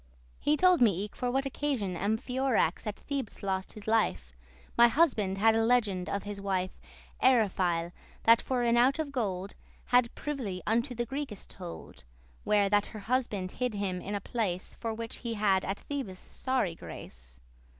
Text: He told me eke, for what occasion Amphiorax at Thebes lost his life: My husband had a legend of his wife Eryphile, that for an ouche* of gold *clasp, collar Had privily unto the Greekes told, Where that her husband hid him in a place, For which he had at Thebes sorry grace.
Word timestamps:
He 0.39 0.57
told 0.57 0.81
me 0.81 1.03
eke, 1.03 1.15
for 1.15 1.29
what 1.29 1.45
occasion 1.45 1.95
Amphiorax 1.95 2.87
at 2.87 2.95
Thebes 2.95 3.43
lost 3.43 3.73
his 3.73 3.85
life: 3.85 4.33
My 4.75 4.87
husband 4.87 5.37
had 5.37 5.55
a 5.55 5.63
legend 5.63 6.09
of 6.09 6.23
his 6.23 6.41
wife 6.41 6.71
Eryphile, 7.21 7.91
that 8.23 8.41
for 8.41 8.63
an 8.63 8.77
ouche* 8.77 8.97
of 8.97 9.11
gold 9.11 9.51
*clasp, 9.51 9.59
collar 9.97 10.01
Had 10.01 10.15
privily 10.15 10.61
unto 10.65 10.95
the 10.95 11.05
Greekes 11.05 11.45
told, 11.47 12.03
Where 12.43 12.67
that 12.67 12.87
her 12.87 12.99
husband 13.01 13.51
hid 13.51 13.75
him 13.75 14.01
in 14.01 14.15
a 14.15 14.21
place, 14.21 14.73
For 14.73 14.91
which 14.91 15.17
he 15.17 15.35
had 15.35 15.63
at 15.63 15.77
Thebes 15.81 16.17
sorry 16.17 16.73
grace. 16.73 17.39